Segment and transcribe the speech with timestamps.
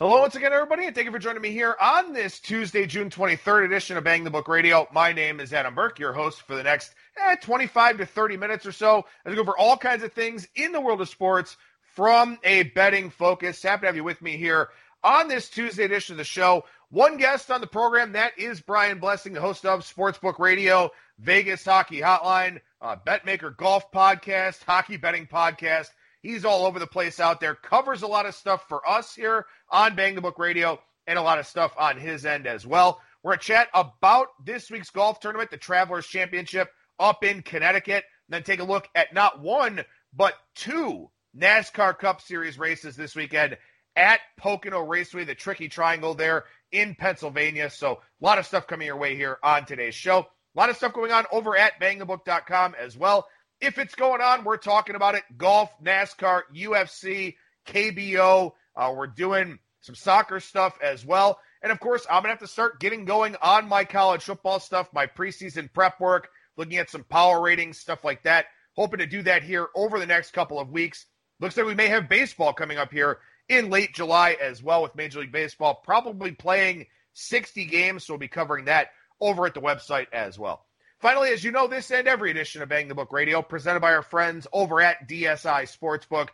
[0.00, 3.10] Hello once again, everybody, and thank you for joining me here on this Tuesday, June
[3.10, 4.88] 23rd edition of Bang the Book Radio.
[4.90, 8.64] My name is Adam Burke, your host for the next eh, 25 to 30 minutes
[8.64, 9.04] or so.
[9.26, 13.10] I go over all kinds of things in the world of sports from a betting
[13.10, 13.62] focus.
[13.62, 14.70] Happy to have you with me here
[15.04, 16.64] on this Tuesday edition of the show.
[16.88, 21.62] One guest on the program, that is Brian Blessing, the host of Sportsbook Radio, Vegas
[21.62, 25.90] Hockey Hotline, uh, BetMaker Golf Podcast, Hockey Betting Podcast.
[26.22, 29.46] He's all over the place out there, covers a lot of stuff for us here
[29.70, 33.00] on Bang the Book Radio and a lot of stuff on his end as well.
[33.22, 38.04] We're going to chat about this week's golf tournament, the Travelers Championship up in Connecticut,
[38.28, 39.82] and then take a look at not one,
[40.14, 43.56] but two NASCAR Cup Series races this weekend
[43.96, 47.70] at Pocono Raceway, the tricky triangle there in Pennsylvania.
[47.70, 50.20] So a lot of stuff coming your way here on today's show.
[50.20, 53.26] A lot of stuff going on over at bangthebook.com as well.
[53.60, 55.24] If it's going on, we're talking about it.
[55.36, 58.52] Golf, NASCAR, UFC, KBO.
[58.74, 61.38] Uh, we're doing some soccer stuff as well.
[61.62, 64.60] And of course, I'm going to have to start getting going on my college football
[64.60, 68.46] stuff, my preseason prep work, looking at some power ratings, stuff like that.
[68.76, 71.04] Hoping to do that here over the next couple of weeks.
[71.38, 74.94] Looks like we may have baseball coming up here in late July as well with
[74.94, 78.06] Major League Baseball, probably playing 60 games.
[78.06, 78.88] So we'll be covering that
[79.20, 80.64] over at the website as well.
[81.00, 83.94] Finally, as you know, this and every edition of Bang the Book Radio, presented by
[83.94, 86.28] our friends over at DSI Sportsbook.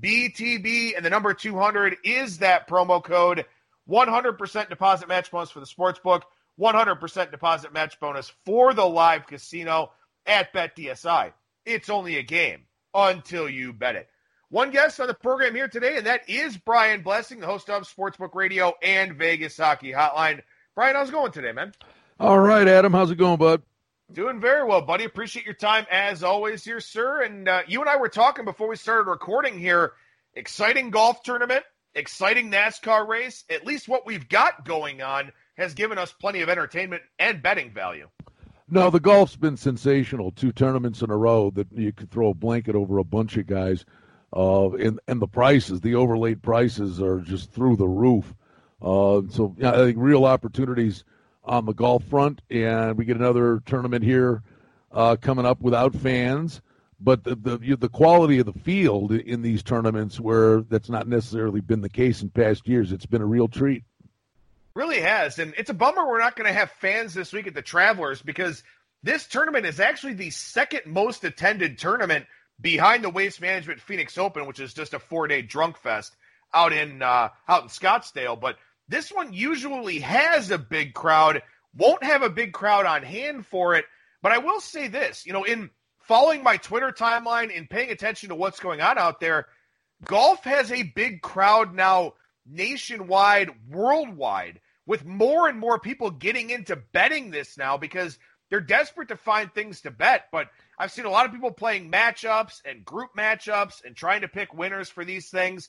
[0.00, 3.46] BTB and the number 200 is that promo code.
[3.88, 6.22] 100% deposit match bonus for the sportsbook,
[6.60, 9.92] 100% deposit match bonus for the live casino
[10.26, 11.32] at BetDSI.
[11.64, 14.08] It's only a game until you bet it.
[14.50, 17.84] One guest on the program here today, and that is Brian Blessing, the host of
[17.84, 20.42] Sportsbook Radio and Vegas Hockey Hotline.
[20.74, 21.72] Brian, how's it going today, man?
[22.18, 22.92] All right, Adam.
[22.92, 23.62] How's it going, bud?
[24.10, 25.04] Doing very well, buddy.
[25.04, 27.20] Appreciate your time as always here, sir.
[27.20, 29.92] And uh, you and I were talking before we started recording here.
[30.32, 31.62] Exciting golf tournament,
[31.94, 33.44] exciting NASCAR race.
[33.50, 37.70] At least what we've got going on has given us plenty of entertainment and betting
[37.70, 38.08] value.
[38.70, 40.30] No, the golf's been sensational.
[40.30, 43.46] Two tournaments in a row that you could throw a blanket over a bunch of
[43.46, 43.84] guys.
[44.34, 48.34] Uh, and, and the prices, the overlaid prices are just through the roof.
[48.80, 51.04] Uh, so, yeah, I think real opportunities–
[51.48, 54.42] on the golf front, and we get another tournament here
[54.92, 56.60] uh, coming up without fans.
[57.00, 61.60] But the, the the quality of the field in these tournaments, where that's not necessarily
[61.60, 63.84] been the case in past years, it's been a real treat.
[64.74, 67.54] Really has, and it's a bummer we're not going to have fans this week at
[67.54, 68.62] the Travelers because
[69.02, 72.26] this tournament is actually the second most attended tournament
[72.60, 76.16] behind the Waste Management Phoenix Open, which is just a four day drunk fest
[76.52, 78.38] out in uh, out in Scottsdale.
[78.40, 78.56] But
[78.88, 81.42] this one usually has a big crowd,
[81.76, 83.84] won't have a big crowd on hand for it.
[84.22, 88.30] But I will say this, you know, in following my Twitter timeline and paying attention
[88.30, 89.46] to what's going on out there,
[90.04, 92.14] golf has a big crowd now
[92.46, 98.18] nationwide, worldwide, with more and more people getting into betting this now because
[98.48, 100.24] they're desperate to find things to bet.
[100.32, 104.28] But I've seen a lot of people playing matchups and group matchups and trying to
[104.28, 105.68] pick winners for these things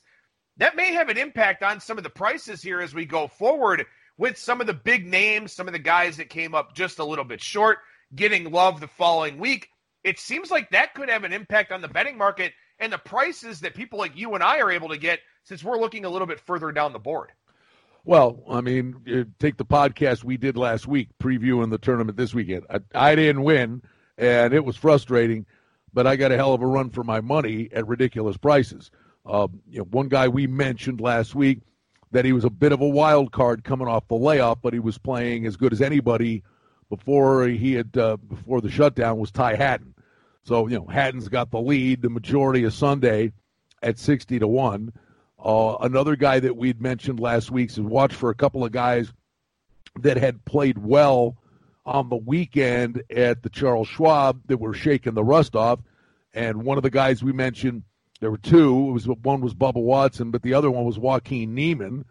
[0.60, 3.86] that may have an impact on some of the prices here as we go forward
[4.18, 7.04] with some of the big names, some of the guys that came up just a
[7.04, 7.78] little bit short,
[8.14, 9.70] getting love the following week.
[10.04, 13.60] It seems like that could have an impact on the betting market and the prices
[13.60, 16.26] that people like you and I are able to get since we're looking a little
[16.26, 17.32] bit further down the board.
[18.04, 22.64] Well, I mean, take the podcast we did last week previewing the tournament this weekend.
[22.68, 23.80] I, I didn't win,
[24.18, 25.46] and it was frustrating,
[25.94, 28.90] but I got a hell of a run for my money at ridiculous prices.
[29.26, 31.60] Uh, you know, one guy we mentioned last week
[32.12, 34.78] that he was a bit of a wild card coming off the layoff, but he
[34.78, 36.42] was playing as good as anybody
[36.88, 39.94] before he had uh, before the shutdown was Ty Hatton.
[40.42, 43.32] So you know, Hatton's got the lead the majority of Sunday
[43.82, 44.92] at sixty to one.
[45.42, 49.12] Uh, another guy that we'd mentioned last week is watch for a couple of guys
[50.00, 51.36] that had played well
[51.86, 55.80] on the weekend at the Charles Schwab that were shaking the rust off.
[56.34, 57.82] And one of the guys we mentioned
[58.20, 58.88] there were two.
[58.88, 62.04] It was one was Bubba Watson, but the other one was Joaquin Niemann.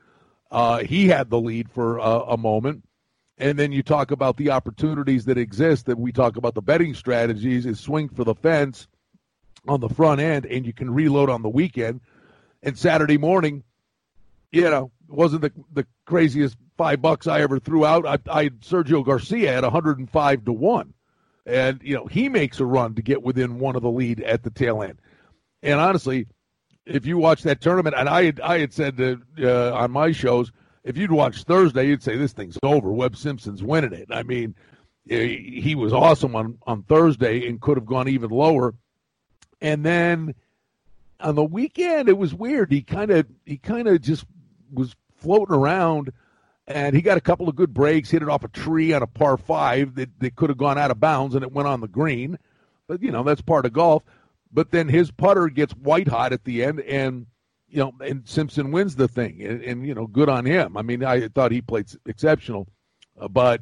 [0.52, 2.84] Uh, he had the lead for a moment.
[3.38, 6.94] And then you talk about the opportunities that exist that we talk about the betting
[6.94, 8.88] strategies is swing for the fence
[9.68, 12.02] on the front end and you can reload on the weekend.
[12.64, 13.64] And Saturday morning,
[14.52, 18.06] you know, wasn't the the craziest five bucks I ever threw out.
[18.06, 20.94] I, I Sergio Garcia at 105 to 1.
[21.46, 24.44] And, you know, he makes a run to get within one of the lead at
[24.44, 25.00] the tail end.
[25.62, 26.28] And honestly,
[26.86, 30.12] if you watch that tournament, and I had, I had said that, uh, on my
[30.12, 30.52] shows,
[30.84, 32.92] if you'd watch Thursday, you'd say this thing's over.
[32.92, 34.08] Webb Simpson's winning it.
[34.10, 34.56] I mean,
[35.06, 38.74] he was awesome on, on Thursday and could have gone even lower.
[39.60, 40.36] And then
[41.20, 42.72] on the weekend, it was weird.
[42.72, 44.26] He kind of he kind of just
[44.72, 46.14] was floating around,
[46.68, 49.08] and he got a couple of good breaks, hit it off a tree on a
[49.08, 51.88] par five that, that could have gone out of bounds, and it went on the
[51.88, 52.38] green.
[52.88, 54.04] But, you know, that's part of golf.
[54.52, 57.28] But then his putter gets white hot at the end, and,
[57.68, 59.44] you know, and Simpson wins the thing.
[59.44, 60.76] And, and you know, good on him.
[60.76, 62.68] I mean, I thought he played exceptional,
[63.20, 63.62] uh, but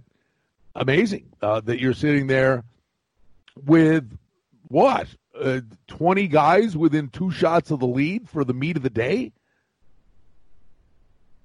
[0.75, 2.63] amazing uh, that you're sitting there
[3.65, 4.17] with
[4.67, 5.07] what?
[5.39, 9.31] Uh, 20 guys within two shots of the lead for the meat of the day?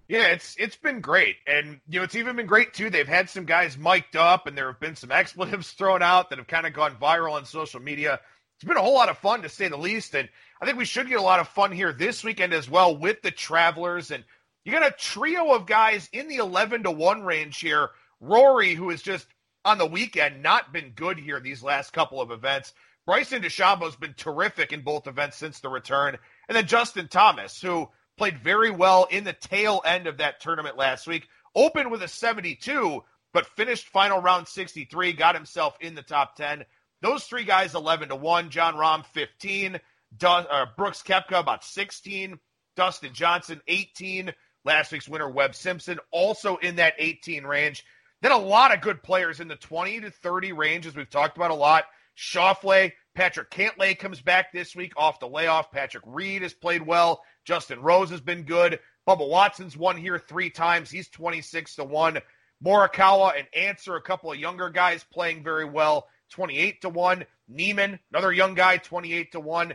[0.09, 2.91] Yeah, it's it's been great, and you know it's even been great too.
[2.91, 6.39] They've had some guys mic'd up, and there have been some expletives thrown out that
[6.39, 8.21] have kind of gone viral on social media.
[8.63, 10.29] It's been a whole lot of fun to say the least, and
[10.61, 13.21] I think we should get a lot of fun here this weekend as well with
[13.21, 14.13] the Travelers.
[14.13, 14.23] And
[14.65, 17.91] you got a trio of guys in the eleven to one range here.
[18.21, 19.27] Rory, who has just
[19.65, 22.73] on the weekend not been good here these last couple of events.
[23.05, 26.17] Bryson DeChambeau's been terrific in both events since the return,
[26.49, 30.77] and then Justin Thomas, who played very well in the tail end of that tournament
[30.77, 31.27] last week.
[31.57, 36.65] Opened with a 72, but finished final round 63, got himself in the top 10.
[37.03, 38.51] Those three guys 11 to 1.
[38.51, 39.79] Jon Rahm 15,
[40.17, 42.39] du- uh, Brooks Koepka about 16,
[42.77, 44.33] Dustin Johnson 18,
[44.65, 47.85] last week's winner Webb Simpson also in that 18 range.
[48.23, 51.37] Then a lot of good players in the 20 to 30 range, as we've talked
[51.37, 51.85] about a lot.
[52.17, 55.73] Schauffele, Patrick Cantlay comes back this week off the layoff.
[55.73, 57.23] Patrick Reed has played well.
[57.45, 58.79] Justin Rose has been good.
[59.09, 60.89] Bubba Watson's won here three times.
[60.89, 62.19] He's 26 to 1.
[62.65, 67.25] Morikawa and Ancer, a couple of younger guys playing very well, 28 to 1.
[67.49, 69.75] Niemann, another young guy, 28 to 1.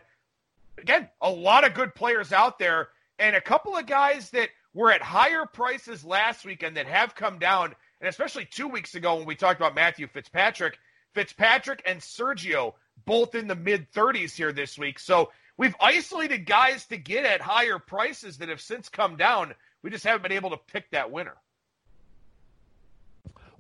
[0.79, 4.91] Again, a lot of good players out there, and a couple of guys that were
[4.91, 9.25] at higher prices last weekend that have come down, and especially two weeks ago when
[9.25, 10.77] we talked about Matthew Fitzpatrick.
[11.13, 12.73] Fitzpatrick and Sergio
[13.05, 14.99] both in the mid 30s here this week.
[14.99, 19.53] So we've isolated guys to get at higher prices that have since come down.
[19.81, 21.35] We just haven't been able to pick that winner.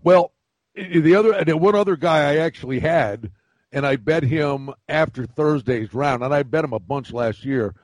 [0.03, 0.31] Well,
[0.77, 3.31] the other and one other guy I actually had,
[3.71, 7.75] and I bet him after Thursday's round, and I bet him a bunch last year.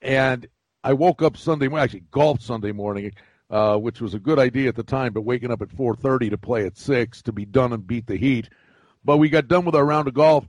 [0.00, 0.46] And
[0.84, 3.12] I woke up Sunday morning, actually golfed Sunday morning,
[3.50, 6.38] uh, which was a good idea at the time, but waking up at 4:30 to
[6.38, 8.48] play at six to be done and beat the heat.
[9.04, 10.46] But we got done with our round of golf.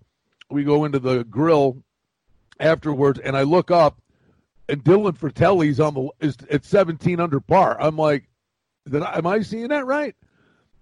[0.50, 1.84] We go into the grill
[2.60, 4.00] afterwards, and I look up,
[4.68, 7.78] and Dylan Frittelli's on the is at 17 under par.
[7.80, 8.30] I'm like,
[8.92, 10.16] I, am I seeing that right?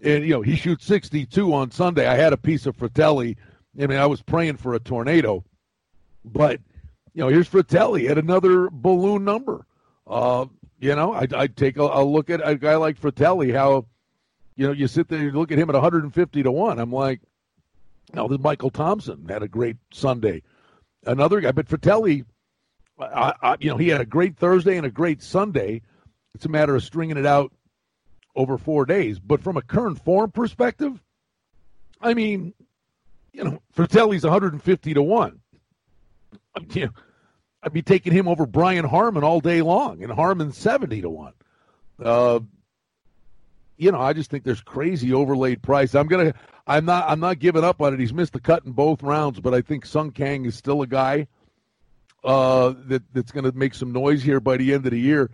[0.04, 2.08] And you know, he shoots 62 on Sunday.
[2.08, 3.38] I had a piece of Frittelli.
[3.82, 5.44] I mean, I was praying for a tornado,
[6.26, 6.60] but
[7.14, 9.66] you know, here's Frittelli at another balloon number.
[10.08, 10.46] Uh,
[10.80, 13.54] you know, I I take a, a, look at a guy like Frittelli.
[13.54, 13.86] How,
[14.56, 16.80] you know, you sit there, you look at him at 150 to one.
[16.80, 17.22] I'm like,
[18.14, 20.42] no, this Michael Thompson had a great Sunday
[21.06, 21.52] another guy.
[21.52, 22.26] But Frittelli,
[23.00, 25.82] I, I, you know, he had a great Thursday and a great Sunday.
[26.36, 27.52] It's a matter of stringing it out
[28.36, 29.20] over four days.
[29.20, 31.02] But from a current form perspective,
[32.02, 32.54] I mean,
[33.34, 35.40] you know, Frittelli's 150 to one.
[36.74, 36.92] You know,
[37.64, 41.34] I'd be taking him over Brian Harman all day long, and Harman's 70 to one.
[42.04, 42.40] Uh,
[43.78, 45.96] you know, I just think there's crazy overlaid price.
[45.96, 46.34] I'm gonna
[46.68, 48.00] I'm not I'm not giving up on it.
[48.00, 50.88] He's missed the cut in both rounds, but I think Sung Kang is still a
[50.88, 51.28] guy
[52.24, 55.32] uh, that that's to make some noise here by the end of the year.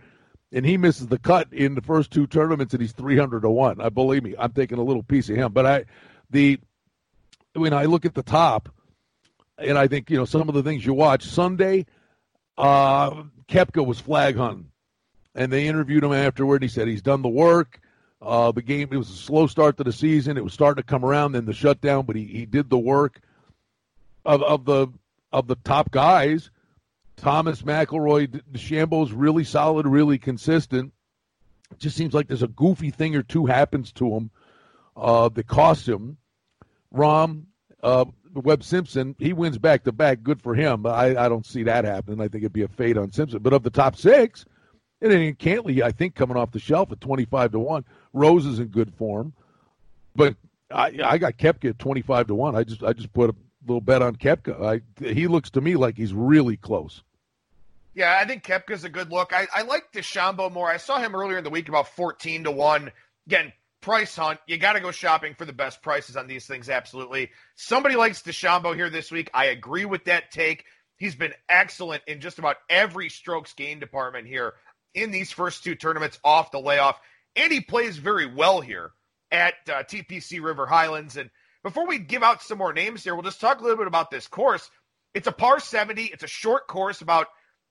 [0.50, 3.50] And he misses the cut in the first two tournaments, and he's three hundred to
[3.50, 3.80] one.
[3.80, 5.52] I believe me, I'm taking a little piece of him.
[5.52, 5.84] But I,
[6.30, 6.58] the
[7.52, 8.70] when I look at the top,
[9.58, 11.84] and I think you know some of the things you watch Sunday,
[12.56, 14.70] uh, Koepka was flag hunting,
[15.34, 16.62] and they interviewed him afterward.
[16.62, 17.80] He said he's done the work.
[18.20, 20.36] Uh, the game, it was a slow start to the season.
[20.36, 23.20] It was starting to come around, then the shutdown, but he, he did the work
[24.24, 24.88] of, of the
[25.30, 26.50] of the top guys.
[27.18, 30.92] Thomas McIlroy, DeChambeau's really solid, really consistent.
[31.70, 34.30] It just seems like there's a goofy thing or two happens to him
[34.96, 36.16] uh, that costs him.
[36.94, 37.44] Rahm,
[37.82, 40.22] uh, Webb Simpson, he wins back to back.
[40.22, 40.86] Good for him.
[40.86, 42.20] I, I don't see that happening.
[42.20, 43.40] I think it'd be a fade on Simpson.
[43.42, 44.44] But of the top six,
[45.00, 47.84] and then Cantlay, I think, coming off the shelf at 25 to 1.
[48.12, 49.32] Rose is in good form.
[50.16, 50.36] But
[50.70, 52.56] I, I got Koepka at 25 to 1.
[52.56, 53.34] I just I just put a
[53.66, 54.62] little bet on Koepka.
[54.64, 57.02] I, he looks to me like he's really close.
[57.98, 59.32] Yeah, I think Koepka's a good look.
[59.32, 60.70] I, I like DeChambeau more.
[60.70, 62.92] I saw him earlier in the week about 14 to 1.
[63.26, 64.38] Again, price hunt.
[64.46, 67.30] You got to go shopping for the best prices on these things, absolutely.
[67.56, 69.32] Somebody likes DeChambeau here this week.
[69.34, 70.64] I agree with that take.
[70.96, 74.54] He's been excellent in just about every strokes gain department here
[74.94, 77.00] in these first two tournaments off the layoff.
[77.34, 78.92] And he plays very well here
[79.32, 81.16] at uh, TPC River Highlands.
[81.16, 81.30] And
[81.64, 84.12] before we give out some more names here, we'll just talk a little bit about
[84.12, 84.70] this course.
[85.14, 87.26] It's a par 70, it's a short course, about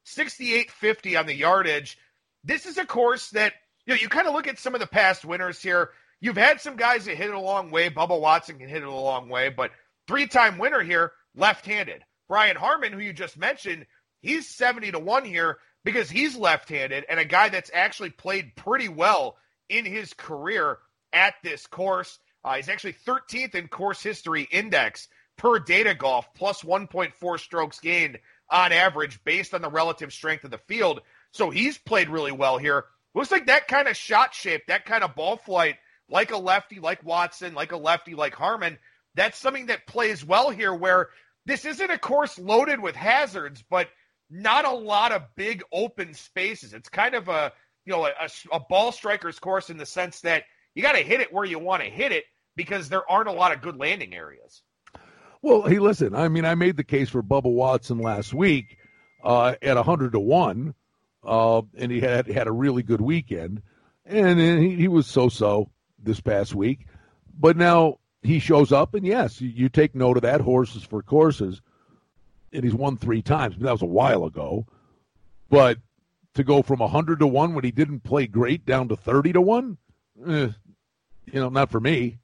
[0.07, 1.97] 68.50 on the yardage.
[2.43, 3.53] This is a course that
[3.85, 5.91] you know, you kind of look at some of the past winners here.
[6.19, 7.89] You've had some guys that hit it a long way.
[7.89, 9.71] Bubba Watson can hit it a long way, but
[10.07, 12.03] three-time winner here, left-handed.
[12.27, 13.85] Brian Harman, who you just mentioned,
[14.21, 18.89] he's 70 to 1 here because he's left-handed and a guy that's actually played pretty
[18.89, 19.37] well
[19.69, 20.79] in his career
[21.13, 22.19] at this course.
[22.43, 28.19] Uh, he's actually 13th in course history index per data golf, plus 1.4 strokes gained
[28.49, 31.01] on average based on the relative strength of the field.
[31.31, 32.85] So he's played really well here.
[33.13, 35.75] Looks like that kind of shot shape, that kind of ball flight,
[36.09, 38.77] like a lefty like Watson, like a lefty like Harman,
[39.15, 41.09] that's something that plays well here where
[41.45, 43.89] this isn't a course loaded with hazards, but
[44.29, 46.73] not a lot of big open spaces.
[46.73, 47.51] It's kind of a,
[47.85, 50.43] you know, a, a ball striker's course in the sense that
[50.75, 52.25] you got to hit it where you want to hit it
[52.55, 54.61] because there aren't a lot of good landing areas.
[55.47, 56.13] Well, hey, listen.
[56.13, 58.77] I mean, I made the case for Bubba Watson last week
[59.23, 60.75] uh, at hundred to one,
[61.23, 63.61] uh, and he had had a really good weekend,
[64.05, 65.69] and he, he was so-so
[66.03, 66.87] this past week.
[67.39, 70.41] But now he shows up, and yes, you, take note of that.
[70.41, 71.61] Horses for courses,
[72.51, 73.55] and he's won three times.
[73.57, 74.65] That was a while ago,
[75.49, 75.77] but
[76.33, 79.39] to go from hundred to one when he didn't play great down to thirty to
[79.39, 79.77] one,
[80.27, 80.49] eh,
[81.25, 82.17] you know, not for me.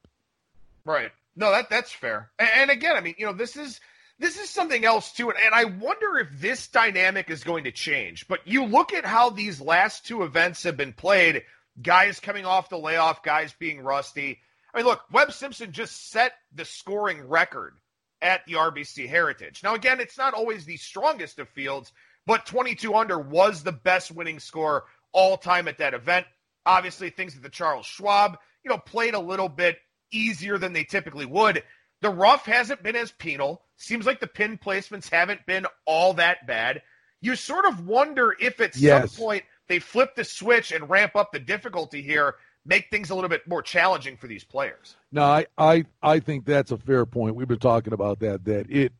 [0.84, 1.10] Right.
[1.36, 2.30] No, that that's fair.
[2.38, 3.80] And, again, I mean, you know, this is
[4.18, 7.72] this is something else too, and, and I wonder if this dynamic is going to
[7.72, 8.28] change.
[8.28, 11.42] But you look at how these last two events have been played,
[11.82, 14.40] guys coming off the layoff, guys being rusty.
[14.72, 17.74] I mean, look, Webb Simpson just set the scoring record
[18.22, 19.62] at the RBC Heritage.
[19.62, 21.92] Now, again, it's not always the strongest of fields,
[22.26, 26.26] but 22 under was the best winning score all time at that event.
[26.66, 29.78] Obviously, things at the Charles Schwab, you know, played a little bit
[30.14, 31.62] easier than they typically would.
[32.00, 33.62] The rough hasn't been as penal.
[33.76, 36.82] Seems like the pin placements haven't been all that bad.
[37.20, 39.12] You sort of wonder if at yes.
[39.12, 42.34] some point they flip the switch and ramp up the difficulty here,
[42.66, 44.96] make things a little bit more challenging for these players.
[45.10, 47.36] No, I, I, I think that's a fair point.
[47.36, 48.44] We've been talking about that.
[48.44, 48.92] That it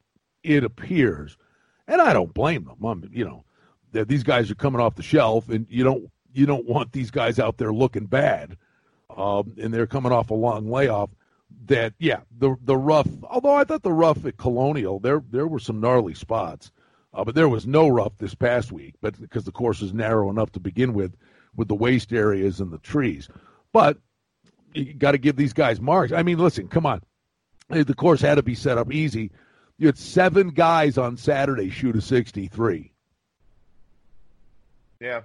[0.43, 1.37] it appears,
[1.87, 2.83] and I don't blame them.
[2.85, 3.45] I'm, you know,
[3.93, 7.11] that these guys are coming off the shelf, and you don't you don't want these
[7.11, 8.57] guys out there looking bad
[9.17, 11.11] um, and they're coming off a long layoff.
[11.67, 13.09] That yeah, the the rough.
[13.23, 16.73] Although I thought the rough at Colonial, there there were some gnarly spots,
[17.15, 18.95] uh, but there was no rough this past week.
[19.01, 21.17] But because the course is narrow enough to begin with,
[21.55, 23.29] with the waste areas and the trees,
[23.73, 23.99] but
[24.75, 26.13] you got to give these guys marks.
[26.13, 27.03] I mean, listen, come on,
[27.69, 29.31] the course had to be set up easy.
[29.79, 32.93] You had seven guys on Saturday shoot a sixty-three.
[35.01, 35.23] Yeah,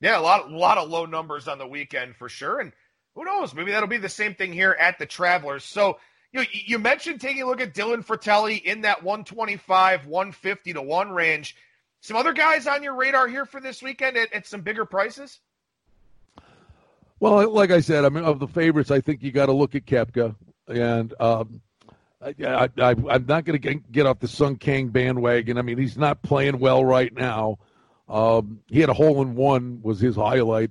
[0.00, 2.72] yeah, a lot, a lot of low numbers on the weekend for sure, and
[3.14, 3.54] who knows?
[3.54, 5.64] Maybe that'll be the same thing here at the Travelers.
[5.64, 5.98] So
[6.32, 10.82] you know, you mentioned taking a look at Dylan Frittelli in that 125, 150 to
[10.82, 11.56] one range.
[12.00, 15.38] Some other guys on your radar here for this weekend at, at some bigger prices.
[17.20, 19.76] Well, like I said, I mean, of the favorites, I think you got to look
[19.76, 20.34] at Koepka,
[20.66, 21.60] and um,
[22.20, 25.58] I, am not going to get off the Sung Kang bandwagon.
[25.58, 27.58] I mean, he's not playing well right now.
[28.08, 30.70] Um, he had a hole in one was his highlight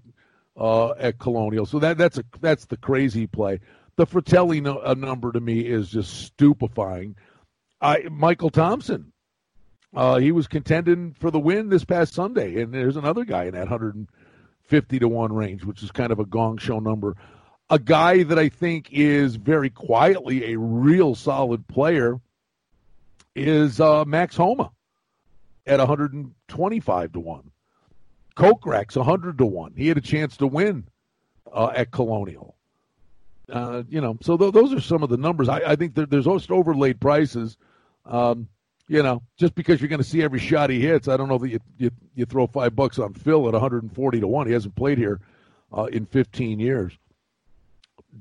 [0.58, 1.65] uh, at Colonial.
[1.65, 3.60] So that that's a that's the crazy play.
[3.96, 7.15] The Frittelli no, uh, number to me is just stupefying.
[7.81, 9.12] I Michael Thompson,
[9.93, 13.53] uh, he was contending for the win this past Sunday, and there's another guy in
[13.53, 17.15] that 150 to one range, which is kind of a gong show number.
[17.70, 22.20] A guy that I think is very quietly a real solid player
[23.36, 24.72] is uh, Max Homa
[25.65, 27.50] at 125 to one.
[28.36, 29.74] Kokrak's 100 to 1.
[29.76, 30.86] He had a chance to win
[31.52, 32.56] uh, at Colonial.
[33.50, 35.50] Uh, you know, so th- those are some of the numbers.
[35.50, 37.58] I, I think there's also overlaid prices.
[38.06, 38.48] Um,
[38.88, 41.38] you know, just because you're going to see every shot he hits, I don't know
[41.38, 44.48] that you, you, you throw five bucks on Phil at 140 to 1.
[44.48, 45.20] He hasn't played here
[45.76, 46.94] uh, in 15 years.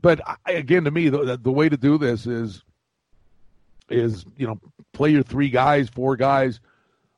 [0.00, 2.62] But I, again, to me, the, the way to do this is
[3.88, 4.60] is you know
[4.92, 6.60] play your three guys, four guys,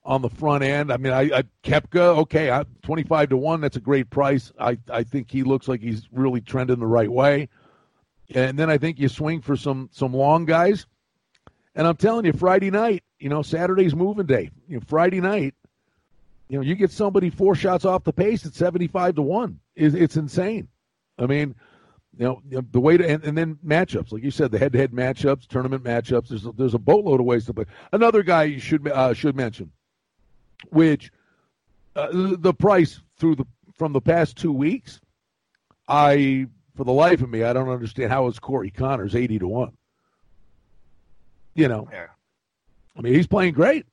[0.04, 0.92] on the front end.
[0.92, 4.52] I mean, I, I Koepka, okay, I, 25 to 1, that's a great price.
[4.58, 7.48] I, I think he looks like he's really trending the right way.
[8.34, 10.86] And then I think you swing for some some long guys.
[11.74, 14.50] And I'm telling you, Friday night, you know, Saturday's moving day.
[14.68, 15.54] You know, Friday night,
[16.48, 19.58] you know, you get somebody four shots off the pace at 75 to 1.
[19.74, 20.68] It's, it's insane.
[21.18, 21.54] I mean,
[22.18, 24.78] you know, the way to, and, and then matchups, like you said, the head to
[24.78, 27.64] head matchups, tournament matchups, there's a, there's a boatload of ways to play.
[27.92, 29.70] Another guy you should, uh, should mention,
[30.70, 31.10] which
[31.96, 35.00] uh, the price through the from the past two weeks,
[35.88, 39.48] I for the life of me, I don't understand how is Corey Conners eighty to
[39.48, 39.72] one.
[41.54, 42.06] You know, yeah.
[42.96, 43.86] I mean, he's playing great.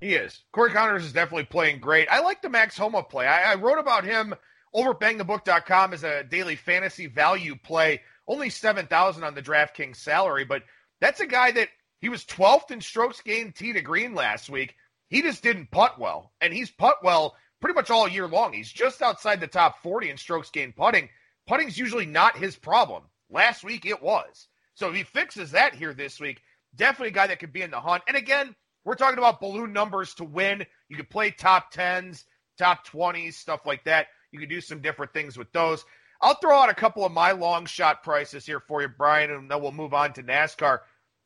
[0.00, 0.44] He is.
[0.52, 2.08] Corey Conners is definitely playing great.
[2.10, 3.26] I like the Max Homa play.
[3.26, 4.34] I, I wrote about him
[4.72, 8.02] over at bangthebook.com is a daily fantasy value play.
[8.26, 10.62] Only 7,000 on the DraftKings salary, but
[11.00, 11.68] that's a guy that
[12.00, 14.76] he was 12th in strokes gained tee to green last week.
[15.08, 18.52] He just didn't putt well, and he's putt well pretty much all year long.
[18.52, 21.08] He's just outside the top 40 in strokes gained putting.
[21.46, 23.04] Putting's usually not his problem.
[23.30, 24.48] Last week it was.
[24.74, 26.42] So if he fixes that here this week,
[26.76, 28.04] definitely a guy that could be in the hunt.
[28.06, 30.64] And again, we're talking about balloon numbers to win.
[30.88, 32.24] You could play top 10s,
[32.58, 34.06] top 20s, stuff like that.
[34.30, 35.84] You could do some different things with those.
[36.20, 39.50] I'll throw out a couple of my long shot prices here for you, Brian, and
[39.50, 40.80] then we'll move on to NASCAR.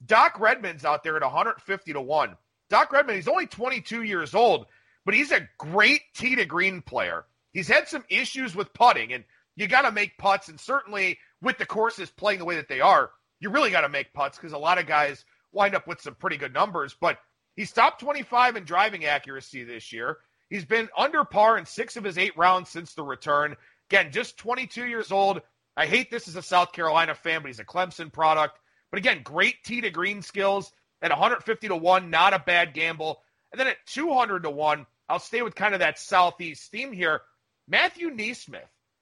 [0.05, 2.37] Doc Redman's out there at 150 to 1.
[2.73, 4.65] Doc Redman, he's only 22 years old,
[5.05, 7.27] but he's a great tee to green player.
[7.53, 9.25] He's had some issues with putting, and
[9.57, 10.49] you got to make putts.
[10.49, 13.11] And certainly with the courses playing the way that they are,
[13.41, 16.15] you really got to make putts because a lot of guys wind up with some
[16.15, 16.97] pretty good numbers.
[16.99, 17.19] But
[17.57, 20.17] he's top 25 in driving accuracy this year.
[20.49, 23.55] He's been under par in six of his eight rounds since the return.
[23.91, 25.43] Again, just 22 years old.
[25.77, 28.59] I hate this as a South Carolina fan, but he's a Clemson product.
[28.91, 33.23] But again, great tee to green skills at 150 to 1, not a bad gamble.
[33.51, 37.21] And then at 200 to 1, I'll stay with kind of that Southeast theme here.
[37.69, 38.61] Matthew NeSmith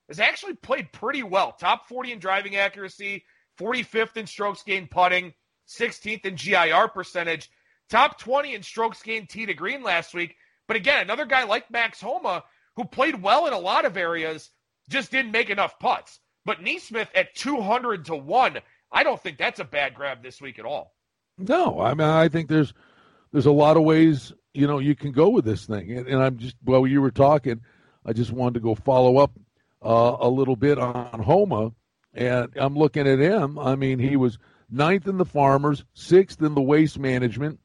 [0.09, 1.53] has actually played pretty well.
[1.53, 3.25] Top 40 in driving accuracy,
[3.59, 5.33] 45th in strokes gained putting,
[5.69, 7.49] 16th in GIR percentage,
[7.89, 10.35] top 20 in strokes gained tee to green last week.
[10.67, 12.45] But again, another guy like Max Homa
[12.77, 14.51] who played well in a lot of areas,
[14.89, 16.19] just didn't make enough putts.
[16.45, 18.59] But NeSmith at 200 to 1,
[18.91, 20.95] I don't think that's a bad grab this week at all.
[21.49, 22.73] No, I mean I think there's
[23.33, 26.23] there's a lot of ways you know you can go with this thing, and, and
[26.23, 27.61] I'm just while you were talking,
[28.05, 29.33] I just wanted to go follow up
[29.85, 31.73] uh, a little bit on Homa,
[32.15, 33.59] and I'm looking at him.
[33.59, 34.39] I mean, he was
[34.71, 37.61] ninth in the Farmers, sixth in the Waste Management.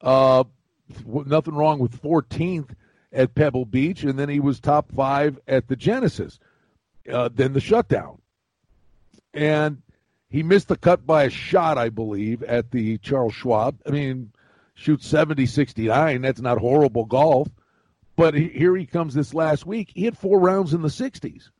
[0.00, 0.44] Uh,
[1.04, 2.70] nothing wrong with 14th
[3.12, 6.38] at Pebble Beach, and then he was top five at the Genesis.
[7.10, 8.20] Uh, then the shutdown,
[9.32, 9.82] and
[10.30, 13.78] he missed the cut by a shot, I believe, at the Charles Schwab.
[13.86, 14.32] I mean,
[14.74, 16.22] shoot 70 69.
[16.22, 17.48] That's not horrible golf.
[18.16, 19.92] But here he comes this last week.
[19.94, 21.50] He had four rounds in the 60s,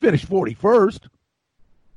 [0.00, 1.08] finished 41st.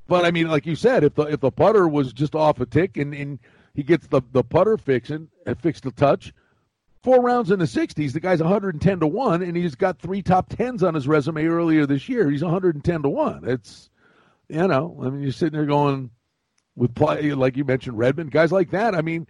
[0.08, 2.66] But I mean, like you said, if the if the putter was just off a
[2.66, 3.40] tick and, and
[3.76, 6.34] he gets the, the putter fixing and fixed the touch,
[7.02, 10.50] four rounds in the 60s, the guy's 110 to 1, and he's got three top
[10.50, 12.30] 10s on his resume earlier this year.
[12.30, 13.48] He's 110 to 1.
[13.48, 13.90] It's,
[14.50, 16.10] you know, I mean, you're sitting there going,
[16.76, 18.96] with play like you mentioned Redman, guys like that.
[18.96, 19.28] I mean,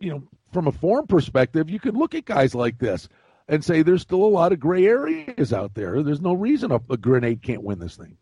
[0.00, 3.08] you know, from a form perspective, you can look at guys like this
[3.48, 6.02] and say there's still a lot of gray areas out there.
[6.02, 8.16] There's no reason a, a grenade can't win this thing.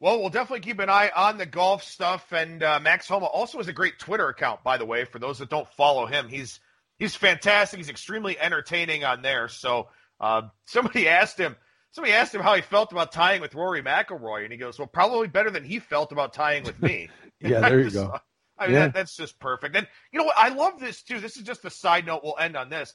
[0.00, 2.32] Well, we'll definitely keep an eye on the golf stuff.
[2.32, 5.04] And uh, Max Homa also has a great Twitter account, by the way.
[5.04, 6.60] For those that don't follow him, he's
[6.98, 7.78] he's fantastic.
[7.78, 9.48] He's extremely entertaining on there.
[9.48, 9.88] So
[10.20, 11.56] uh, somebody asked him,
[11.94, 14.88] somebody asked him how he felt about tying with Rory McIlroy, and he goes, "Well,
[14.88, 17.08] probably better than he felt about tying with me."
[17.40, 18.18] yeah, there you go.
[18.58, 18.80] I mean, yeah.
[18.82, 19.74] that, that's just perfect.
[19.74, 20.36] And you know what?
[20.36, 21.20] I love this too.
[21.20, 22.20] This is just a side note.
[22.22, 22.92] We'll end on this.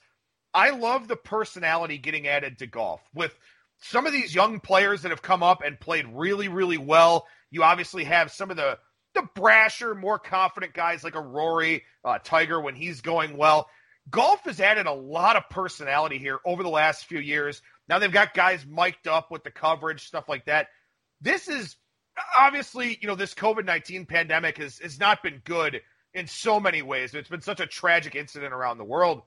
[0.53, 3.38] I love the personality getting added to golf with
[3.81, 7.27] some of these young players that have come up and played really, really well.
[7.51, 8.77] You obviously have some of the
[9.15, 13.69] the brasher, more confident guys like a Rory, uh, Tiger when he's going well.
[14.09, 17.62] Golf has added a lot of personality here over the last few years.
[17.89, 20.67] Now they've got guys mic'd up with the coverage, stuff like that.
[21.19, 21.75] This is
[22.38, 25.82] obviously, you know, this COVID 19 pandemic has, has not been good
[26.13, 27.13] in so many ways.
[27.13, 29.23] It's been such a tragic incident around the world.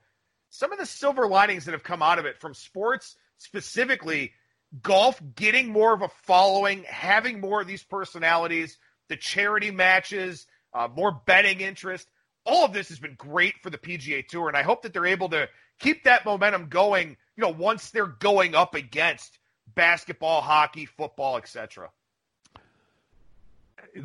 [0.50, 4.32] Some of the silver linings that have come out of it from sports, specifically
[4.80, 10.88] golf, getting more of a following, having more of these personalities, the charity matches, uh,
[10.94, 12.08] more betting interest.
[12.46, 15.06] All of this has been great for the PGA Tour, and I hope that they're
[15.06, 15.48] able to
[15.78, 19.38] keep that momentum going you know, once they're going up against
[19.74, 21.90] basketball, hockey, football, etc.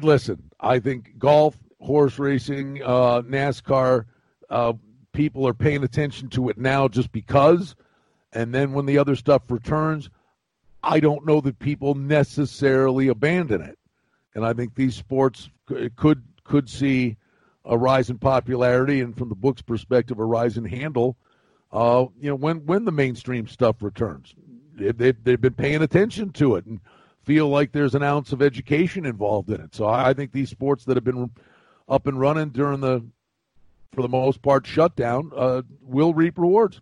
[0.01, 4.05] Listen, I think golf, horse racing, uh, NASCAR,
[4.49, 4.73] uh,
[5.13, 7.75] people are paying attention to it now just because.
[8.33, 10.09] And then when the other stuff returns,
[10.83, 13.77] I don't know that people necessarily abandon it.
[14.35, 15.49] And I think these sports
[15.95, 17.17] could could see
[17.65, 21.17] a rise in popularity, and from the book's perspective, a rise in handle
[21.77, 24.33] uh, you know, when when the mainstream stuff returns.
[24.79, 26.79] They, they've been paying attention to it and
[27.23, 29.73] feel like there's an ounce of education involved in it.
[29.73, 31.31] So I, I think these sports that have been
[31.89, 33.03] up and running during the,
[33.91, 36.79] for the most part, shutdown uh, will reap rewards.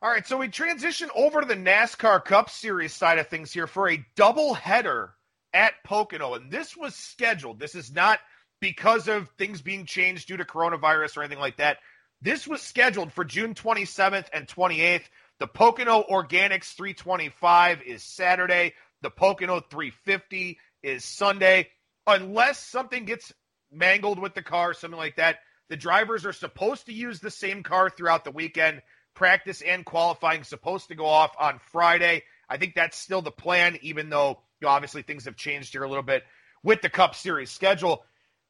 [0.00, 3.66] All right, so we transition over to the NASCAR Cup Series side of things here
[3.66, 5.14] for a double header
[5.52, 7.58] at Pocono, and this was scheduled.
[7.58, 8.20] This is not
[8.60, 11.78] because of things being changed due to coronavirus or anything like that.
[12.24, 15.02] This was scheduled for June 27th and 28th.
[15.40, 18.72] The Pocono Organics 325 is Saturday.
[19.02, 21.68] The Pocono 350 is Sunday.
[22.06, 23.30] Unless something gets
[23.70, 27.62] mangled with the car, something like that, the drivers are supposed to use the same
[27.62, 28.80] car throughout the weekend.
[29.12, 32.22] Practice and qualifying supposed to go off on Friday.
[32.48, 35.82] I think that's still the plan, even though you know, obviously things have changed here
[35.82, 36.22] a little bit
[36.62, 38.02] with the Cup Series schedule.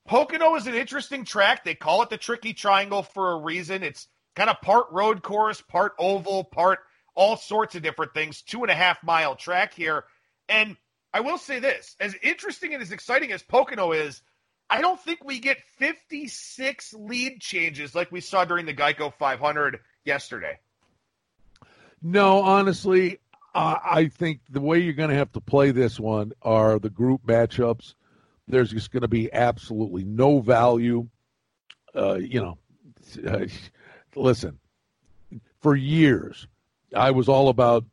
[0.07, 1.65] Pocono is an interesting track.
[1.65, 3.83] They call it the Tricky Triangle for a reason.
[3.83, 6.81] It's kind of part road course, part oval, part
[7.15, 8.43] all sorts of different things.
[8.43, 10.05] Two and a half mile track here.
[10.49, 10.77] And
[11.13, 14.21] I will say this as interesting and as exciting as Pocono is,
[14.69, 19.79] I don't think we get 56 lead changes like we saw during the Geico 500
[20.05, 20.59] yesterday.
[22.03, 23.21] No, honestly,
[23.55, 27.25] I think the way you're going to have to play this one are the group
[27.25, 27.95] matchups.
[28.47, 31.09] There's just going to be absolutely no value.
[31.95, 32.59] Uh, you know,
[33.27, 33.47] uh,
[34.17, 34.59] listen,
[35.61, 36.47] for years,
[36.95, 37.85] I was all about,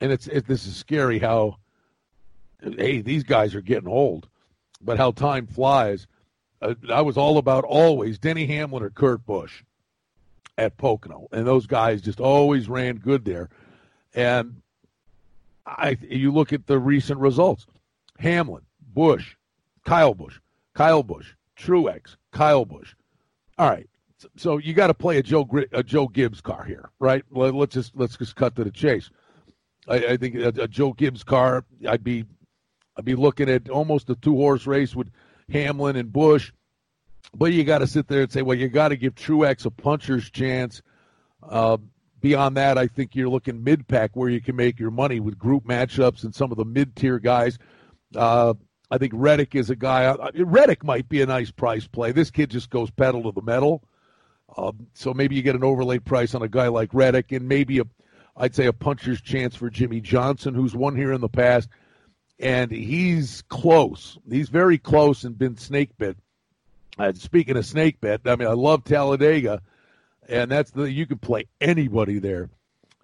[0.00, 1.56] and it's it, this is scary how,
[2.60, 4.28] hey, these guys are getting old,
[4.80, 6.06] but how time flies.
[6.60, 9.62] Uh, I was all about always Denny Hamlin or Kurt Busch
[10.56, 13.50] at Pocono, and those guys just always ran good there.
[14.14, 14.62] And
[15.66, 17.66] I, you look at the recent results:
[18.18, 19.34] Hamlin, Busch,
[19.84, 20.38] Kyle Busch,
[20.74, 22.94] Kyle Busch, Truex, Kyle Busch.
[23.58, 23.88] All right,
[24.36, 27.24] so you got to play a Joe a Joe Gibbs car here, right?
[27.30, 29.10] Let's just let's just cut to the chase.
[29.88, 32.24] I, I think a, a, Joe Gibbs car, I'd be
[32.96, 35.10] I'd be looking at almost a two horse race with
[35.50, 36.52] Hamlin and Busch,
[37.34, 39.70] but you got to sit there and say, well, you got to give Truex a
[39.70, 40.82] puncher's chance.
[41.42, 41.78] Uh,
[42.20, 45.38] beyond that, I think you're looking mid pack where you can make your money with
[45.38, 47.58] group matchups and some of the mid tier guys.
[48.14, 48.54] Uh,
[48.92, 50.14] I think Reddick is a guy.
[50.34, 52.12] Reddick might be a nice price play.
[52.12, 53.82] This kid just goes pedal to the metal.
[54.54, 57.78] Um, so maybe you get an overlay price on a guy like Reddick, and maybe
[57.78, 57.84] a,
[58.36, 61.70] I'd say a puncher's chance for Jimmie Johnson, who's won here in the past,
[62.38, 64.18] and he's close.
[64.30, 66.18] He's very close and been snake bit.
[66.98, 69.62] Uh, speaking of snake bit, I mean I love Talladega,
[70.28, 72.50] and that's the you can play anybody there,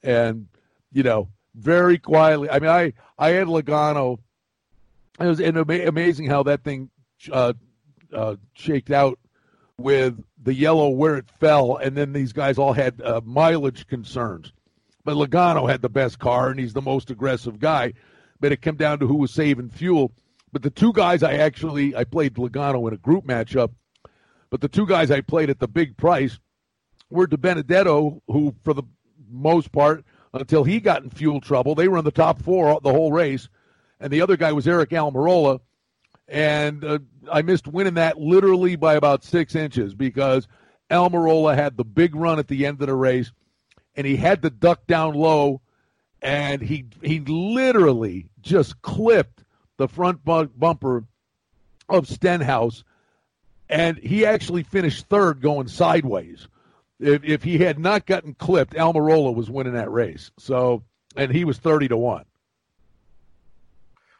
[0.02, 0.48] and
[0.92, 2.50] you know very quietly.
[2.50, 4.18] I mean I I had Logano.
[5.20, 6.90] It was amazing how that thing
[7.32, 7.54] uh,
[8.12, 9.18] uh, shaked out
[9.76, 14.52] with the yellow where it fell, and then these guys all had uh, mileage concerns.
[15.04, 17.94] But Logano had the best car, and he's the most aggressive guy.
[18.40, 20.12] But it came down to who was saving fuel.
[20.52, 23.70] But the two guys I actually I played Logano in a group matchup,
[24.50, 26.38] but the two guys I played at the big price
[27.10, 28.84] were DiBenedetto, who for the
[29.30, 32.92] most part until he got in fuel trouble, they were in the top four the
[32.92, 33.48] whole race,
[34.00, 35.60] and the other guy was Eric Almirola,
[36.26, 36.98] and uh,
[37.30, 40.46] I missed winning that literally by about six inches because
[40.90, 43.32] Almirola had the big run at the end of the race,
[43.96, 45.60] and he had the duck down low,
[46.22, 49.44] and he he literally just clipped
[49.76, 51.04] the front bumper
[51.88, 52.84] of Stenhouse,
[53.68, 56.48] and he actually finished third going sideways.
[57.00, 60.32] If, if he had not gotten clipped, Almirola was winning that race.
[60.38, 60.82] So,
[61.16, 62.24] and he was thirty to one.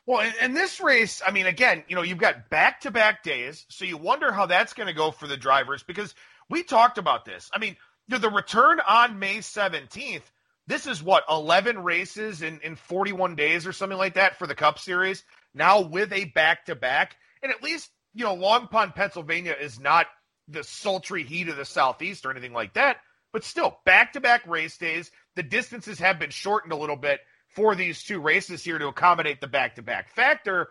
[0.08, 3.66] Well, in, this race, I mean, again, you know, you've got back to back days,
[3.68, 6.14] so you wonder how that's going to go for the drivers because
[6.48, 7.50] we talked about this.
[7.52, 10.22] I mean, you know, the return on May 17th,
[10.66, 14.54] this is what, 11 races in, in 41 days or something like that for the
[14.54, 17.18] Cup Series, now with a back to back.
[17.42, 20.06] And at least, you know, Long Pond, Pennsylvania is not
[20.48, 22.96] the sultry heat of the Southeast or anything like that,
[23.30, 25.10] but still, back to back race days.
[25.36, 27.20] The distances have been shortened a little bit
[27.58, 30.68] for these two races here to accommodate the back to back factor.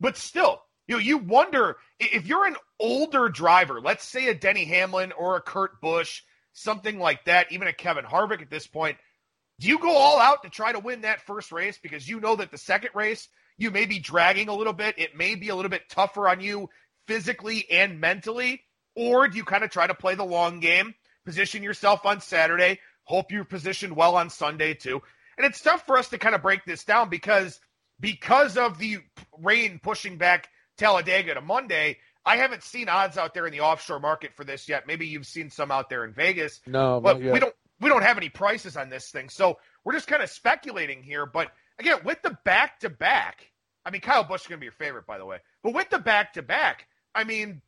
[0.00, 4.64] But still, you know, you wonder if you're an older driver, let's say a Denny
[4.64, 6.22] Hamlin or a Kurt Busch,
[6.54, 8.96] something like that, even a Kevin Harvick at this point.
[9.58, 12.36] Do you go all out to try to win that first race because you know
[12.36, 14.94] that the second race you may be dragging a little bit?
[14.96, 16.70] It may be a little bit tougher on you
[17.06, 18.62] physically and mentally.
[18.96, 20.94] Or do you kind of try to play the long game,
[21.26, 25.02] position yourself on Saturday, hope you're positioned well on Sunday too?
[25.40, 27.60] And it's tough for us to kind of break this down because
[27.98, 28.98] because of the
[29.38, 34.00] rain pushing back Talladega to Monday, I haven't seen odds out there in the offshore
[34.00, 34.86] market for this yet.
[34.86, 36.60] Maybe you've seen some out there in Vegas.
[36.66, 39.30] No, but we don't we don't have any prices on this thing.
[39.30, 41.24] So we're just kind of speculating here.
[41.24, 43.50] But again, with the back to back,
[43.86, 45.38] I mean Kyle Busch is gonna be your favorite, by the way.
[45.62, 47.62] But with the back to back, I mean,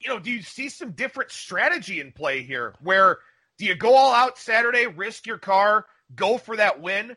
[0.00, 3.20] you know, do you see some different strategy in play here where
[3.56, 7.16] do you go all out Saturday, risk your car, go for that win.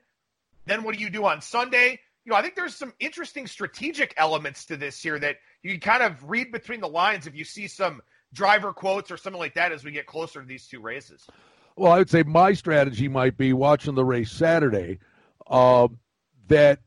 [0.66, 2.00] Then what do you do on Sunday?
[2.26, 5.80] You know, I think there's some interesting strategic elements to this here that you can
[5.80, 8.02] kind of read between the lines if you see some
[8.34, 11.28] driver quotes or something like that as we get closer to these two races.
[11.76, 15.00] Well, I would say my strategy might be watching the race Saturday.
[15.48, 15.90] Uh,
[16.48, 16.80] that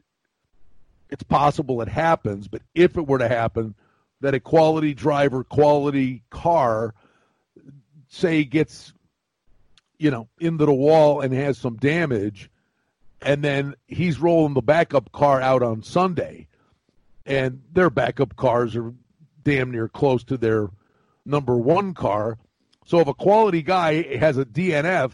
[1.11, 3.75] it's possible it happens, but if it were to happen,
[4.21, 6.95] that a quality driver, quality car,
[8.09, 8.92] say gets,
[9.98, 12.50] you know, into the wall and has some damage,
[13.22, 16.48] and then he's rolling the backup car out on Sunday,
[17.24, 18.94] and their backup cars are
[19.42, 20.68] damn near close to their
[21.24, 22.38] number one car.
[22.85, 25.12] So if a quality guy has a DNF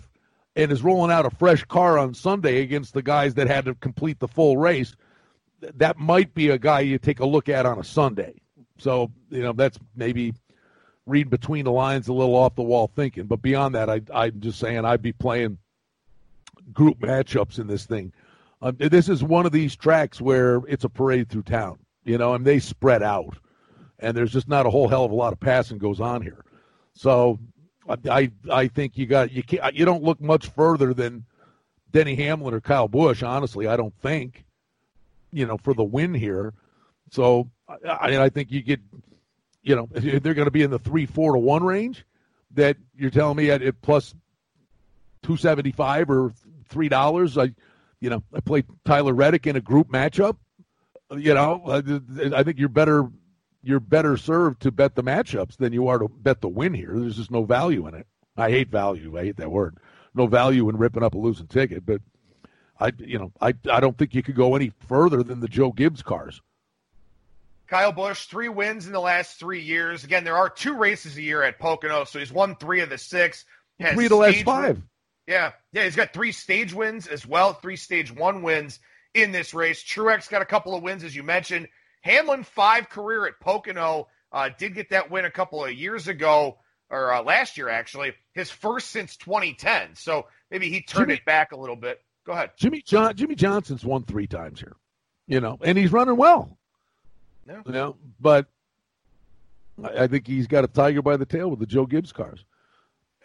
[0.54, 3.74] and is rolling out a fresh car on Sunday against the guys that had to
[3.74, 4.94] complete the full race,
[5.60, 8.34] that might be a guy you take a look at on a Sunday.
[8.78, 10.34] So, you know, that's maybe
[11.06, 13.24] read between the lines a little off the wall thinking.
[13.24, 15.58] But beyond that, I, I'm just saying I'd be playing
[16.72, 18.12] group matchups in this thing.
[18.60, 22.34] Um, this is one of these tracks where it's a parade through town, you know,
[22.34, 23.36] and they spread out.
[23.98, 26.44] And there's just not a whole hell of a lot of passing goes on here.
[26.94, 27.38] So
[27.88, 31.24] I I think you got you can't you don't look much further than
[31.90, 33.22] Denny Hamlin or Kyle Busch.
[33.22, 34.44] Honestly, I don't think
[35.32, 36.54] you know for the win here.
[37.10, 38.80] So I, I think you get
[39.62, 42.04] you know they're going to be in the three four to one range.
[42.54, 44.14] That you're telling me at, at plus
[45.22, 46.32] two seventy five or
[46.68, 47.38] three dollars.
[47.38, 47.52] I
[48.00, 50.36] you know I played Tyler Reddick in a group matchup.
[51.10, 53.08] You know I, I think you're better
[53.62, 56.92] you're better served to bet the matchups than you are to bet the win here.
[56.94, 58.06] There's just no value in it.
[58.36, 59.18] I hate value.
[59.18, 59.76] I hate that word.
[60.14, 61.86] No value in ripping up a losing ticket.
[61.86, 62.02] But
[62.78, 65.70] I, you know, I, I don't think you could go any further than the Joe
[65.72, 66.42] Gibbs cars.
[67.72, 70.04] Kyle Busch, three wins in the last three years.
[70.04, 72.98] Again, there are two races a year at Pocono, so he's won three of the
[72.98, 73.46] six.
[73.80, 74.76] Three of the last five.
[74.76, 74.82] Win.
[75.26, 78.78] Yeah, yeah, he's got three stage wins as well, three stage one wins
[79.14, 79.82] in this race.
[79.82, 81.66] Truex got a couple of wins, as you mentioned.
[82.02, 86.58] Hamlin, five career at Pocono, uh, did get that win a couple of years ago,
[86.90, 89.94] or uh, last year actually, his first since 2010.
[89.94, 92.00] So maybe he turned Jimmie, it back a little bit.
[92.26, 92.50] Go ahead.
[92.58, 92.82] Jimmie.
[92.82, 94.76] John, Jimmie Johnson's won three times here,
[95.26, 96.58] you know, and he's running well.
[97.46, 97.62] Yeah.
[97.66, 98.46] You know, but
[99.82, 102.44] I, I think he's got a tiger by the tail with the Joe Gibbs cars.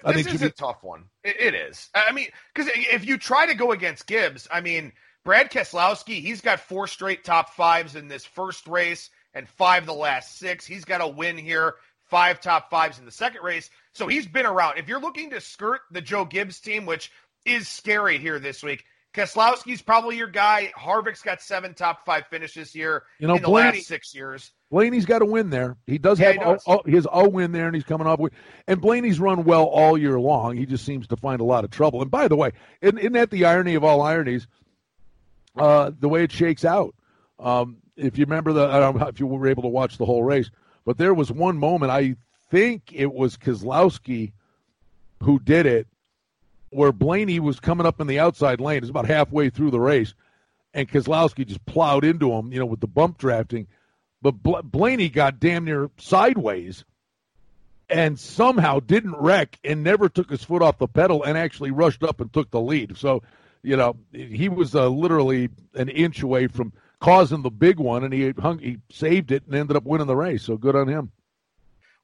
[0.04, 1.06] I this think is a tough one.
[1.24, 1.90] It, it is.
[1.94, 4.94] I mean, because if you try to go against Gibbs, I mean–
[5.28, 9.92] Brad Keselowski, he's got four straight top fives in this first race and five the
[9.92, 10.66] last six.
[10.66, 11.76] He's got a win here,
[12.06, 13.70] five top fives in the second race.
[13.92, 14.78] So he's been around.
[14.78, 17.12] If you're looking to skirt the Joe Gibbs team, which
[17.44, 20.72] is scary here this week, Keselowski's probably your guy.
[20.76, 24.52] Harvick's got seven top five finishes here you know, in the Blaney, last six years.
[24.70, 25.76] Blaney's got a win there.
[25.88, 26.72] He does yeah, have he.
[26.72, 28.34] A, a, his O win there, and he's coming off with.
[28.68, 30.56] And Blaney's run well all year long.
[30.56, 32.02] He just seems to find a lot of trouble.
[32.02, 34.48] And by the way, isn't, isn't that the irony of all ironies?
[35.58, 36.96] uh, the way it shakes out.
[37.40, 40.06] Um, if you remember the, I don't know if you were able to watch the
[40.06, 40.50] whole race,
[40.86, 42.16] but there was one moment I
[42.50, 44.34] think it was Keselowski
[45.24, 45.88] who did it,
[46.70, 48.80] where Blaney was coming up in the outside lane.
[48.80, 50.14] It's about halfway through the race,
[50.74, 53.68] and Keselowski just plowed into him, you know, with the bump drafting.
[54.22, 56.84] But Bl- Blaney got damn near sideways
[57.90, 62.04] and somehow didn't wreck and never took his foot off the pedal and actually rushed
[62.04, 62.98] up and took the lead.
[62.98, 63.22] So
[63.68, 68.14] you know, he was uh, literally an inch away from causing the big one, and
[68.14, 70.44] he hung, he saved it and ended up winning the race.
[70.44, 71.12] So good on him.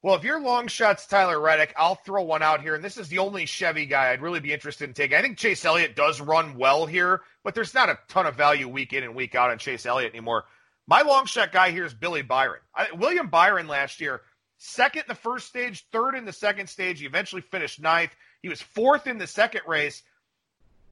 [0.03, 3.07] Well, if your long shot's Tyler Reddick, I'll throw one out here, and this is
[3.07, 5.17] the only Chevy guy I'd really be interested in taking.
[5.17, 8.67] I think Chase Elliott does run well here, but there's not a ton of value
[8.67, 10.43] week in and week out on Chase Elliott anymore.
[10.87, 12.59] My long shot guy here is Billy Byron.
[12.75, 14.21] I, William Byron last year,
[14.57, 16.99] second in the first stage, third in the second stage.
[16.99, 18.13] He eventually finished ninth.
[18.41, 20.03] He was fourth in the second race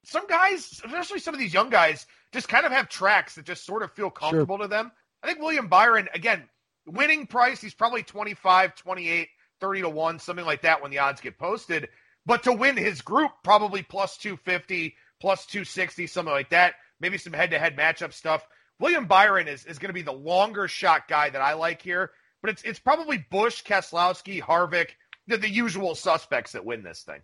[0.04, 3.64] some guys, especially some of these young guys, just kind of have tracks that just
[3.64, 4.64] sort of feel comfortable sure.
[4.64, 4.92] to them.
[5.22, 6.42] I think William Byron, again,
[6.86, 9.28] winning price, he's probably 25, 28,
[9.60, 11.88] 30 to 1, something like that when the odds get posted.
[12.26, 16.74] But to win his group, probably plus 250, plus 260, something like that.
[17.00, 18.46] Maybe some head to head matchup stuff.
[18.78, 22.10] William Byron is, is going to be the longer shot guy that I like here.
[22.40, 24.90] But it's it's probably Busch, Keselowski, Harvick,
[25.28, 27.20] the, the usual suspects that win this thing.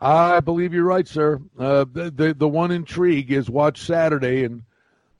[0.00, 1.40] I believe you're right, sir.
[1.58, 4.62] Uh, the, the, the one intrigue is watch Saturday and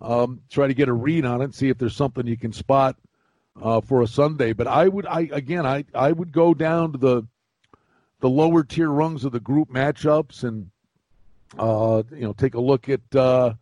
[0.00, 2.96] um, try to get a read on it, see if there's something you can spot
[3.62, 4.52] uh, for a Sunday.
[4.52, 7.26] But I would, I again, I I would go down to the
[8.20, 10.70] the lower tier rungs of the group matchups and
[11.58, 13.54] uh, you know take a look at uh,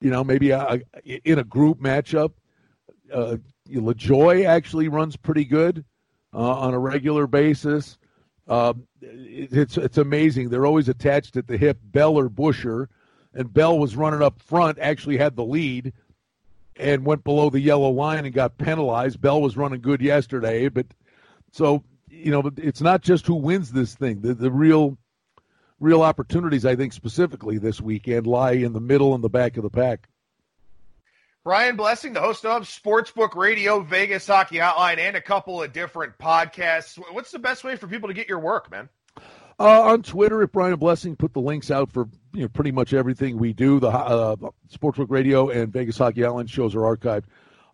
[0.00, 2.32] you know maybe a, in a group matchup.
[3.12, 3.36] Uh,
[3.68, 5.84] LaJoie actually runs pretty good
[6.34, 7.98] uh, on a regular basis.
[8.48, 10.48] Um, it's it's amazing.
[10.48, 12.88] They're always attached at the hip, Bell or Buescher,
[13.34, 15.92] and Bell was running up front, actually had the lead,
[16.80, 19.20] and went below the yellow line and got penalized.
[19.20, 20.86] Bell was running good yesterday, but
[21.52, 24.20] so you know, it's not just who wins this thing.
[24.20, 24.98] The the real
[25.78, 29.62] real opportunities, I think, specifically this weekend, lie in the middle and the back of
[29.62, 30.08] the pack.
[31.42, 36.18] Brian Blessing, the host of Sportsbook Radio, Vegas Hockey Hotline, and a couple of different
[36.18, 36.98] podcasts.
[37.12, 38.90] What's the best way for people to get your work, man?
[39.58, 42.92] Uh, on Twitter at Brian Blessing, put the links out for you know pretty much
[42.92, 43.80] everything we do.
[43.80, 44.36] The uh,
[44.72, 47.24] Sportsbook Radio and Vegas Hockey Hotline shows are archived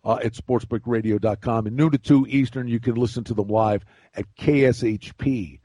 [0.03, 1.67] uh, at sportsbookradio.com.
[1.67, 3.83] And noon to 2 Eastern, you can listen to them live
[4.15, 5.59] at kshp.com.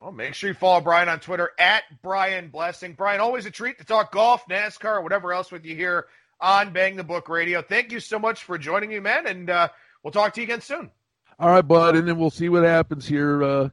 [0.00, 2.94] Well, make sure you follow Brian on Twitter at Brian Blessing.
[2.94, 6.06] Brian, always a treat to talk golf, NASCAR, or whatever else with you here
[6.40, 7.62] on Bang the Book Radio.
[7.62, 9.68] Thank you so much for joining me, man, and uh,
[10.02, 10.90] we'll talk to you again soon.
[11.40, 13.42] All right, bud, and then we'll see what happens here.
[13.42, 13.68] Uh,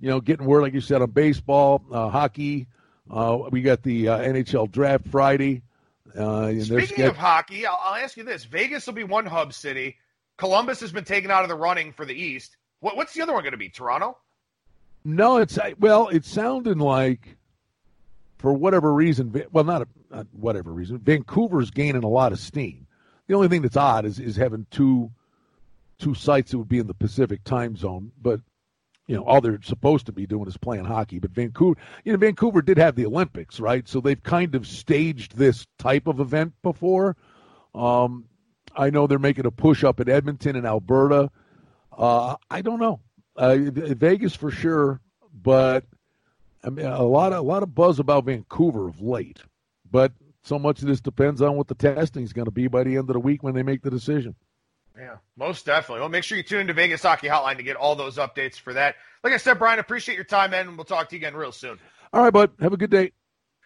[0.00, 2.68] you know, getting word, like you said, on baseball, uh, hockey.
[3.10, 5.62] Uh, we got the uh, NHL draft Friday.
[6.16, 9.96] Uh, Speaking of hockey, I'll, I'll, ask you this: Vegas will be one hub city.
[10.38, 12.56] Columbus has been taken out of the running for the East.
[12.80, 13.68] What, what's the other one going to be?
[13.68, 14.16] Toronto?
[15.04, 17.36] No, it's well, it sounded like
[18.38, 22.86] for whatever reason, well, not, a, not whatever reason, Vancouver's gaining a lot of steam.
[23.26, 25.10] The only thing that's odd is is having two
[25.98, 28.40] two sites that would be in the Pacific time zone, but
[29.06, 31.18] you know, all they're supposed to be doing is playing hockey.
[31.18, 33.86] But Vancouver, you know, Vancouver did have the Olympics, right?
[33.88, 37.16] So they've kind of staged this type of event before.
[37.74, 38.24] Um,
[38.74, 41.30] I know they're making a push up at Edmonton and Alberta.
[41.96, 43.00] Uh, I don't know.
[43.36, 45.00] Uh, Vegas for sure,
[45.32, 45.84] but
[46.64, 49.40] I mean, a lot of a lot of buzz about Vancouver of late.
[49.90, 52.82] But so much of this depends on what the testing is going to be by
[52.82, 54.34] the end of the week when they make the decision.
[54.98, 56.00] Yeah, most definitely.
[56.00, 58.72] Well, make sure you tune into Vegas Hockey Hotline to get all those updates for
[58.72, 58.96] that.
[59.22, 60.76] Like I said, Brian, appreciate your time, man.
[60.76, 61.78] We'll talk to you again real soon.
[62.12, 62.52] All right, bud.
[62.60, 63.12] Have a good day.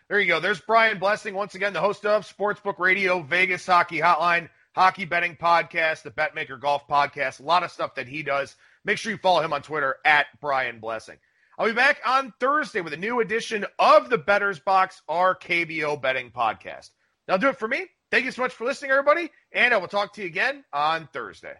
[0.08, 0.40] There you go.
[0.40, 5.36] There's Brian Blessing, once again, the host of Sportsbook Radio, Vegas Hockey Hotline, Hockey Betting
[5.36, 7.38] Podcast, the BetMaker Golf Podcast.
[7.38, 8.56] A lot of stuff that he does.
[8.84, 11.16] Make sure you follow him on Twitter at Brian Blessing.
[11.56, 16.00] I'll be back on Thursday with a new edition of the Betters Box, our KBO
[16.00, 16.90] betting podcast.
[17.26, 17.86] That'll do it for me.
[18.10, 21.08] Thank you so much for listening, everybody, and I will talk to you again on
[21.12, 21.54] Thursday.